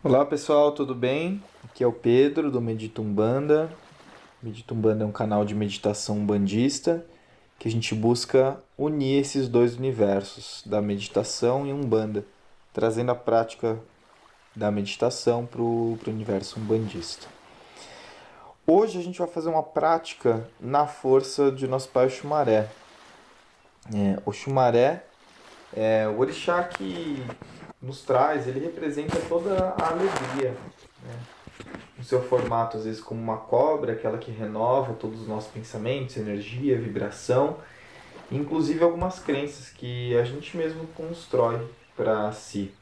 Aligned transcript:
Olá 0.00 0.24
pessoal, 0.24 0.70
tudo 0.70 0.94
bem? 0.94 1.42
Aqui 1.64 1.82
é 1.82 1.86
o 1.86 1.92
Pedro 1.92 2.52
do 2.52 2.60
Meditumbanda. 2.60 3.68
Meditumbanda 4.40 5.02
é 5.02 5.06
um 5.06 5.10
canal 5.10 5.44
de 5.44 5.56
meditação 5.56 6.24
bandista 6.24 7.04
que 7.58 7.66
a 7.66 7.70
gente 7.70 7.96
busca 7.96 8.62
unir 8.78 9.20
esses 9.20 9.48
dois 9.48 9.76
universos, 9.76 10.62
da 10.64 10.80
meditação 10.80 11.66
e 11.66 11.72
umbanda, 11.72 12.24
trazendo 12.72 13.10
a 13.10 13.14
prática 13.16 13.76
da 14.54 14.70
meditação 14.70 15.44
para 15.44 15.60
o 15.60 15.98
universo 16.06 16.60
umbandista. 16.60 17.26
Hoje 18.64 19.00
a 19.00 19.02
gente 19.02 19.18
vai 19.18 19.26
fazer 19.26 19.48
uma 19.48 19.64
prática 19.64 20.48
na 20.60 20.86
força 20.86 21.50
de 21.50 21.66
nosso 21.66 21.88
pai 21.88 22.08
Xumaré. 22.08 22.70
É, 23.92 24.22
o 24.24 24.32
Xumaré 24.32 25.02
é 25.76 26.06
o 26.06 26.20
orixá 26.20 26.62
que 26.62 27.20
nos 27.80 28.02
traz, 28.02 28.46
ele 28.46 28.60
representa 28.60 29.16
toda 29.28 29.74
a 29.78 29.90
alegria. 29.90 30.50
Né? 31.02 31.20
No 31.96 32.04
seu 32.04 32.22
formato, 32.22 32.76
às 32.76 32.84
vezes, 32.84 33.00
como 33.00 33.20
uma 33.20 33.36
cobra, 33.36 33.92
aquela 33.92 34.18
que 34.18 34.30
renova 34.30 34.94
todos 34.94 35.22
os 35.22 35.28
nossos 35.28 35.50
pensamentos, 35.50 36.16
energia, 36.16 36.78
vibração, 36.78 37.56
inclusive 38.30 38.82
algumas 38.84 39.18
crenças 39.18 39.70
que 39.70 40.16
a 40.16 40.24
gente 40.24 40.56
mesmo 40.56 40.86
constrói 40.88 41.60
para 41.96 42.30
si. 42.32 42.72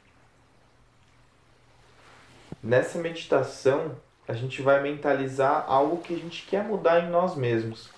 Nessa 2.61 2.99
meditação, 2.99 3.95
a 4.27 4.33
gente 4.33 4.61
vai 4.61 4.81
mentalizar 4.81 5.65
algo 5.67 5.97
que 5.97 6.13
a 6.13 6.17
gente 6.17 6.45
quer 6.45 6.63
mudar 6.63 6.99
em 6.99 7.09
nós 7.09 7.35
mesmos. 7.35 7.89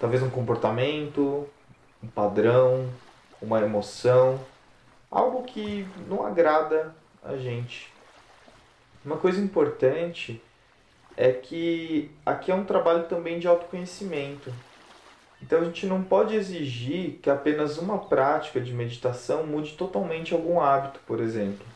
Talvez 0.00 0.22
um 0.22 0.30
comportamento, 0.30 1.46
um 2.02 2.08
padrão, 2.08 2.90
uma 3.40 3.60
emoção 3.60 4.38
algo 5.16 5.44
que 5.44 5.88
não 6.06 6.26
agrada 6.26 6.94
a 7.24 7.36
gente. 7.38 7.90
Uma 9.02 9.16
coisa 9.16 9.40
importante 9.40 10.42
é 11.16 11.32
que 11.32 12.10
aqui 12.24 12.50
é 12.50 12.54
um 12.54 12.66
trabalho 12.66 13.04
também 13.04 13.38
de 13.38 13.48
autoconhecimento. 13.48 14.52
Então 15.40 15.60
a 15.60 15.64
gente 15.64 15.86
não 15.86 16.02
pode 16.02 16.34
exigir 16.34 17.18
que 17.22 17.30
apenas 17.30 17.78
uma 17.78 17.98
prática 17.98 18.60
de 18.60 18.74
meditação 18.74 19.46
mude 19.46 19.72
totalmente 19.72 20.34
algum 20.34 20.60
hábito, 20.60 21.00
por 21.06 21.20
exemplo. 21.20 21.66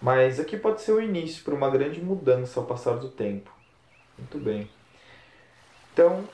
Mas 0.00 0.38
aqui 0.38 0.56
pode 0.56 0.82
ser 0.82 0.92
o 0.92 1.02
início 1.02 1.42
para 1.42 1.54
uma 1.54 1.68
grande 1.68 2.00
mudança 2.00 2.60
ao 2.60 2.66
passar 2.66 2.96
do 2.96 3.08
tempo. 3.08 3.50
Muito 4.16 4.38
bem. 4.38 4.70
Então, 5.92 6.28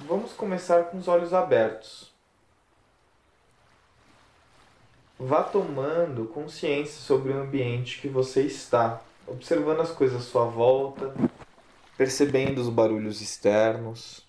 vamos 0.00 0.32
começar 0.32 0.84
com 0.84 0.98
os 0.98 1.08
olhos 1.08 1.32
abertos. 1.32 2.12
Vá 5.20 5.42
tomando 5.42 6.24
consciência 6.24 6.98
sobre 6.98 7.32
o 7.32 7.42
ambiente 7.42 8.00
que 8.00 8.08
você 8.08 8.42
está, 8.42 9.02
observando 9.26 9.80
as 9.80 9.90
coisas 9.90 10.22
à 10.22 10.24
sua 10.24 10.46
volta, 10.46 11.14
percebendo 11.96 12.58
os 12.58 12.70
barulhos 12.70 13.20
externos. 13.20 14.26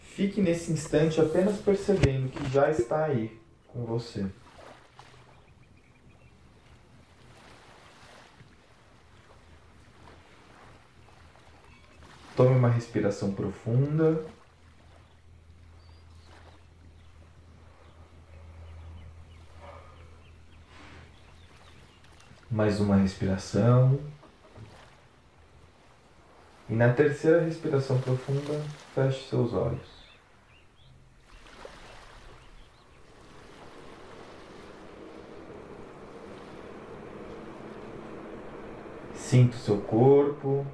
Fique 0.00 0.40
nesse 0.40 0.70
instante 0.70 1.20
apenas 1.20 1.60
percebendo 1.60 2.28
que 2.28 2.48
já 2.50 2.70
está 2.70 3.06
aí 3.06 3.36
com 3.66 3.84
você. 3.84 4.24
Tome 12.36 12.56
uma 12.56 12.68
respiração 12.68 13.32
profunda. 13.32 14.24
Mais 22.54 22.78
uma 22.78 22.94
respiração. 22.94 23.98
E 26.70 26.72
na 26.72 26.92
terceira 26.92 27.40
respiração 27.40 28.00
profunda, 28.00 28.62
feche 28.94 29.28
seus 29.28 29.52
olhos. 29.52 30.04
Sinta 39.16 39.56
o 39.56 39.58
seu 39.58 39.80
corpo. 39.80 40.64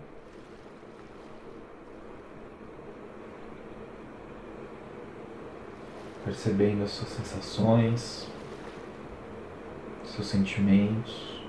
Percebendo 6.27 6.85
as 6.85 6.91
suas 6.91 7.09
sensações, 7.09 8.29
seus 10.05 10.27
sentimentos. 10.27 11.40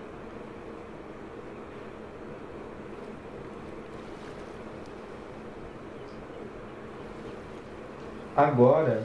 Agora, 8.35 9.03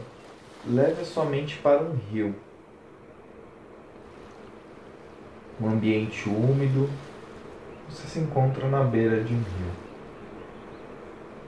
leve 0.64 1.02
a 1.02 1.04
sua 1.04 1.24
mente 1.24 1.58
para 1.58 1.82
um 1.82 1.96
rio. 1.96 2.32
Um 5.60 5.68
ambiente 5.68 6.28
úmido. 6.28 6.88
Você 7.90 8.06
se 8.06 8.18
encontra 8.20 8.68
na 8.68 8.84
beira 8.84 9.24
de 9.24 9.34
um 9.34 9.38
rio. 9.38 9.72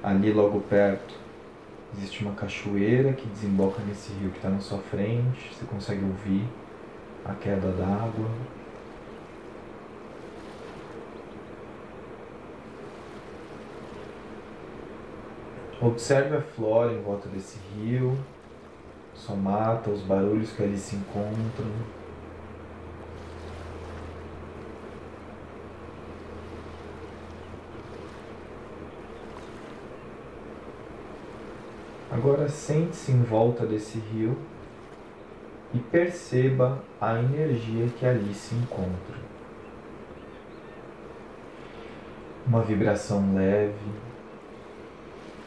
Ali, 0.02 0.32
logo 0.32 0.60
perto, 0.62 1.14
existe 1.96 2.24
uma 2.24 2.34
cachoeira 2.34 3.12
que 3.12 3.26
desemboca 3.26 3.80
nesse 3.86 4.12
rio 4.14 4.30
que 4.30 4.38
está 4.38 4.48
na 4.48 4.60
sua 4.60 4.78
frente. 4.78 5.54
Você 5.54 5.64
consegue 5.64 6.04
ouvir 6.04 6.48
a 7.24 7.32
queda 7.34 7.70
d'água. 7.70 8.28
Observe 15.80 16.36
a 16.36 16.40
flora 16.40 16.92
em 16.92 17.00
volta 17.00 17.28
desse 17.28 17.56
rio, 17.72 18.18
sua 19.14 19.36
mata, 19.36 19.90
os 19.90 20.00
barulhos 20.02 20.50
que 20.50 20.62
ali 20.62 20.76
se 20.76 20.96
encontram. 20.96 21.70
Agora 32.10 32.48
sente-se 32.48 33.12
em 33.12 33.22
volta 33.22 33.64
desse 33.64 33.98
rio 33.98 34.36
e 35.72 35.78
perceba 35.78 36.82
a 37.00 37.20
energia 37.20 37.86
que 37.96 38.04
ali 38.04 38.34
se 38.34 38.56
encontra. 38.56 39.16
Uma 42.44 42.62
vibração 42.62 43.34
leve, 43.34 43.74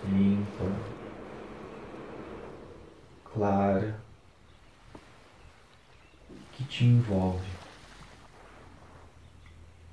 limpa, 0.05 0.65
clara, 3.23 3.99
que 6.53 6.63
te 6.65 6.85
envolve. 6.85 7.49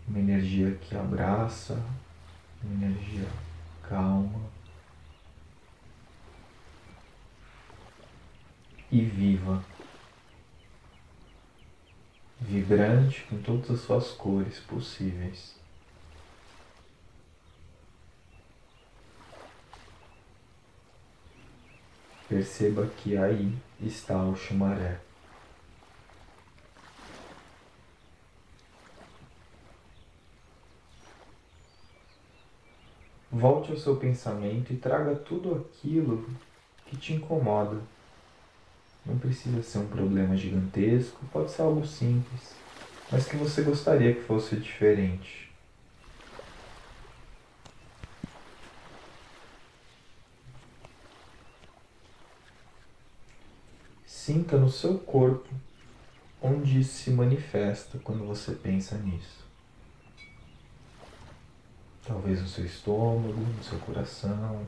Uma 0.07 0.19
energia 0.19 0.75
que 0.77 0.97
abraça, 0.97 1.83
uma 2.63 2.87
energia 2.87 3.29
calma 3.83 4.41
e 8.91 9.03
viva, 9.03 9.63
vibrante 12.41 13.25
com 13.25 13.41
todas 13.43 13.71
as 13.71 13.81
suas 13.81 14.11
cores 14.13 14.61
possíveis. 14.61 15.58
Perceba 22.29 22.87
que 22.87 23.17
aí 23.17 23.57
está 23.81 24.23
o 24.23 24.37
chumaré. 24.37 25.01
Volte 33.33 33.73
ao 33.73 33.79
seu 33.79 33.97
pensamento 33.97 34.73
e 34.73 34.77
traga 34.77 35.15
tudo 35.15 35.55
aquilo 35.55 36.29
que 36.87 36.97
te 36.97 37.15
incomoda. 37.15 37.79
Não 39.07 39.19
precisa 39.19 39.63
ser 39.63 39.79
um 39.79 39.87
problema 39.87 40.37
gigantesco, 40.37 41.25
pode 41.33 41.51
ser 41.51 41.63
algo 41.63 41.87
simples, 41.87 42.55
mas 43.11 43.27
que 43.27 43.37
você 43.37 43.63
gostaria 43.63 44.15
que 44.15 44.21
fosse 44.21 44.57
diferente. 44.57 45.48
Sinta 54.29 54.59
no 54.59 54.69
seu 54.69 54.99
corpo 54.99 55.49
onde 56.43 56.81
isso 56.81 57.03
se 57.03 57.11
manifesta 57.11 57.99
quando 58.05 58.27
você 58.27 58.53
pensa 58.53 58.95
nisso. 58.99 59.43
Talvez 62.07 62.43
no 62.43 62.47
seu 62.47 62.67
estômago, 62.67 63.41
no 63.41 63.65
seu 63.65 63.79
coração. 63.79 64.67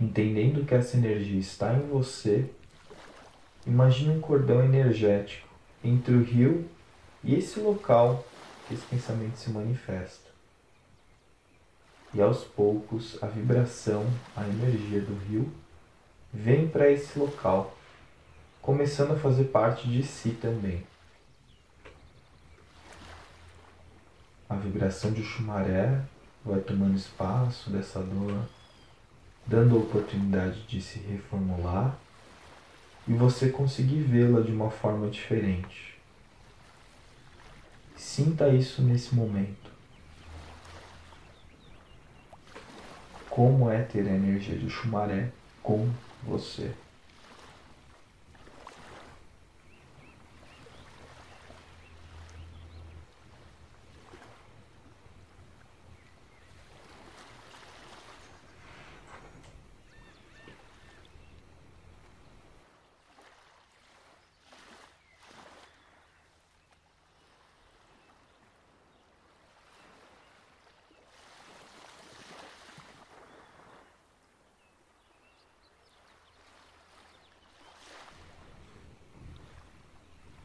Entendendo 0.00 0.66
que 0.66 0.74
essa 0.74 0.96
energia 0.96 1.38
está 1.38 1.72
em 1.72 1.86
você, 1.86 2.50
imagine 3.64 4.16
um 4.16 4.20
cordão 4.20 4.60
energético 4.60 5.48
entre 5.84 6.14
o 6.14 6.24
rio 6.24 6.68
e 7.22 7.36
esse 7.36 7.60
local 7.60 8.26
que 8.66 8.74
esse 8.74 8.86
pensamento 8.86 9.36
se 9.36 9.50
manifesta. 9.50 10.28
E 12.12 12.20
aos 12.20 12.42
poucos 12.42 13.22
a 13.22 13.28
vibração, 13.28 14.04
a 14.34 14.42
energia 14.48 15.00
do 15.00 15.14
rio 15.28 15.48
vem 16.32 16.68
para 16.68 16.90
esse 16.90 17.18
local, 17.18 17.76
começando 18.62 19.12
a 19.12 19.18
fazer 19.18 19.44
parte 19.44 19.88
de 19.88 20.02
si 20.02 20.30
também. 20.30 20.84
A 24.48 24.56
vibração 24.56 25.12
de 25.12 25.22
chumaré 25.22 26.00
vai 26.44 26.60
tomando 26.60 26.96
espaço 26.96 27.70
dessa 27.70 28.02
dor, 28.02 28.48
dando 29.46 29.76
a 29.76 29.78
oportunidade 29.78 30.62
de 30.62 30.80
se 30.80 30.98
reformular 30.98 31.96
e 33.06 33.12
você 33.12 33.48
conseguir 33.48 34.02
vê-la 34.02 34.40
de 34.40 34.52
uma 34.52 34.70
forma 34.70 35.08
diferente. 35.08 35.98
Sinta 37.96 38.48
isso 38.48 38.82
nesse 38.82 39.14
momento. 39.14 39.70
Como 43.28 43.70
é 43.70 43.82
ter 43.82 44.08
a 44.08 44.12
energia 44.12 44.56
de 44.56 44.68
Xumaré 44.68 45.30
com 45.62 45.88
você? 46.22 46.70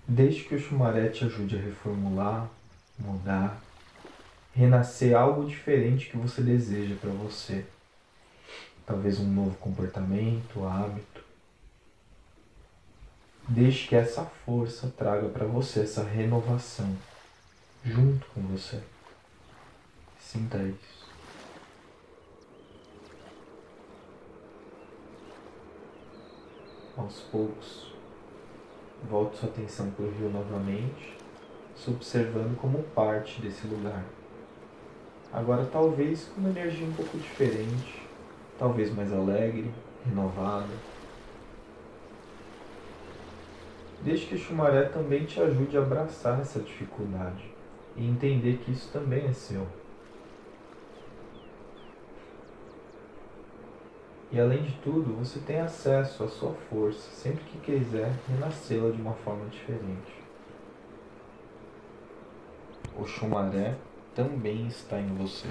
Deixe 0.08 0.44
que 0.44 0.56
o 0.56 0.60
chumaré 0.60 1.10
te 1.10 1.26
ajude 1.26 1.58
a 1.58 1.60
reformular, 1.60 2.48
mudar, 3.00 3.60
renascer 4.54 5.16
algo 5.16 5.46
diferente 5.46 6.10
que 6.10 6.18
você 6.18 6.42
deseja 6.42 6.96
para 6.96 7.10
você. 7.10 7.66
Talvez 8.86 9.20
um 9.20 9.28
novo 9.28 9.56
comportamento, 9.58 10.64
hábito. 10.64 11.24
Deixe 13.48 13.88
que 13.88 13.96
essa 13.96 14.24
força 14.24 14.94
traga 14.96 15.28
para 15.30 15.46
você 15.46 15.82
essa 15.82 16.04
renovação 16.04 16.96
junto 17.84 18.28
com 18.28 18.42
você. 18.42 18.82
Sinta 20.20 20.58
isso. 20.58 21.06
Aos 26.96 27.20
poucos, 27.32 27.95
Volte 29.04 29.38
sua 29.38 29.50
atenção 29.50 29.92
para 29.92 30.06
o 30.06 30.12
rio 30.12 30.30
novamente, 30.30 31.16
se 31.76 31.90
observando 31.90 32.58
como 32.58 32.82
parte 32.96 33.42
desse 33.42 33.68
lugar. 33.68 34.04
Agora, 35.32 35.66
talvez 35.66 36.26
com 36.30 36.40
uma 36.40 36.50
energia 36.50 36.88
um 36.88 36.94
pouco 36.94 37.18
diferente, 37.18 38.02
talvez 38.58 38.94
mais 38.96 39.12
alegre, 39.12 39.70
renovada. 40.06 40.74
Deixe 44.02 44.28
que 44.28 44.36
o 44.36 44.38
Xumaré 44.38 44.84
também 44.84 45.26
te 45.26 45.42
ajude 45.42 45.78
a 45.78 45.82
abraçar 45.82 46.40
essa 46.40 46.60
dificuldade 46.60 47.54
e 47.96 48.08
entender 48.08 48.58
que 48.58 48.72
isso 48.72 48.90
também 48.92 49.26
é 49.26 49.34
seu. 49.34 49.68
E 54.36 54.40
além 54.42 54.64
de 54.64 54.74
tudo, 54.84 55.16
você 55.16 55.40
tem 55.40 55.62
acesso 55.62 56.26
à 56.26 56.28
sua 56.28 56.54
força 56.70 57.10
sempre 57.10 57.46
que 57.46 57.58
quiser 57.60 58.12
renascê-la 58.28 58.92
de 58.92 59.02
uma 59.02 59.14
forma 59.14 59.46
diferente. 59.46 60.14
O 62.98 63.06
chumaré 63.06 63.78
também 64.14 64.68
está 64.68 65.00
em 65.00 65.08
você. 65.16 65.48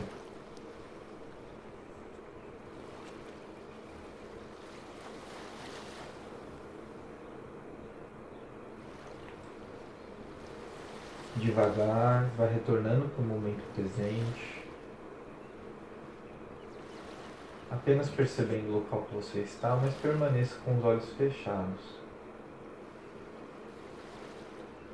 Devagar, 11.37 12.27
vai 12.37 12.53
retornando 12.53 13.09
para 13.09 13.25
o 13.25 13.27
momento 13.27 13.63
presente 13.75 14.64
apenas 17.75 18.09
percebendo 18.09 18.69
o 18.69 18.75
local 18.75 19.03
que 19.03 19.15
você 19.15 19.41
está, 19.41 19.77
mas 19.77 19.95
permaneça 19.95 20.57
com 20.65 20.79
os 20.79 20.85
olhos 20.85 21.09
fechados. 21.11 22.05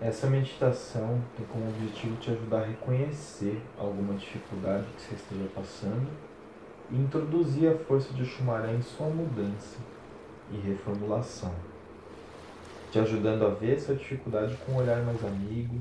Essa 0.01 0.27
meditação 0.27 1.21
tem 1.37 1.45
como 1.47 1.69
objetivo 1.69 2.17
te 2.17 2.31
ajudar 2.31 2.63
a 2.63 2.67
reconhecer 2.67 3.61
alguma 3.79 4.15
dificuldade 4.15 4.87
que 4.97 5.03
você 5.03 5.15
esteja 5.15 5.47
passando 5.55 6.09
e 6.91 6.97
introduzir 6.97 7.71
a 7.71 7.79
força 7.79 8.13
de 8.15 8.25
Xumaré 8.25 8.73
em 8.73 8.83
sua 8.83 9.09
mudança 9.09 9.77
e 10.51 10.57
reformulação, 10.57 11.55
te 12.91 12.99
ajudando 12.99 13.45
a 13.45 13.51
ver 13.51 13.77
essa 13.77 13.95
dificuldade 13.95 14.57
com 14.65 14.73
um 14.73 14.77
olhar 14.77 15.05
mais 15.05 15.23
amigo, 15.23 15.79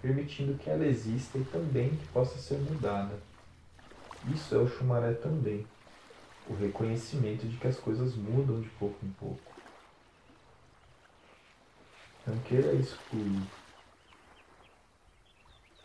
permitindo 0.00 0.54
que 0.54 0.70
ela 0.70 0.86
exista 0.86 1.36
e 1.36 1.44
também 1.44 1.90
que 1.90 2.08
possa 2.08 2.38
ser 2.38 2.56
mudada. 2.58 3.12
Isso 4.32 4.54
é 4.54 4.58
o 4.58 4.66
Xumaré 4.66 5.12
também 5.12 5.66
o 6.48 6.54
reconhecimento 6.54 7.46
de 7.46 7.56
que 7.56 7.66
as 7.66 7.78
coisas 7.78 8.14
mudam 8.14 8.60
de 8.60 8.68
pouco 8.70 9.04
em 9.04 9.10
pouco. 9.12 9.52
Não 12.26 12.38
queira 12.40 12.72
excluir, 12.72 13.42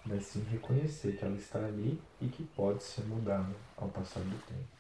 mas 0.06 0.26
sim 0.26 0.44
reconhecer 0.50 1.18
que 1.18 1.26
ela 1.26 1.36
está 1.36 1.60
ali 1.60 2.02
e 2.22 2.28
que 2.28 2.44
pode 2.44 2.84
ser 2.84 3.04
mudada 3.04 3.54
ao 3.78 3.90
passar 3.90 4.22
do 4.22 4.38
tempo. 4.46 4.80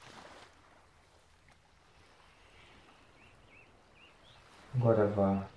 Agora 4.75 5.07
vá 5.07 5.49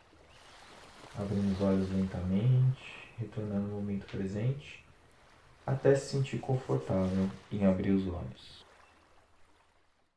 abrindo 1.16 1.52
os 1.52 1.60
olhos 1.60 1.90
lentamente, 1.90 3.12
retornando 3.18 3.72
ao 3.72 3.80
momento 3.80 4.06
presente, 4.06 4.84
até 5.66 5.94
se 5.94 6.10
sentir 6.10 6.38
confortável 6.38 7.30
em 7.50 7.64
abrir 7.64 7.90
os 7.90 8.06
olhos. 8.08 8.61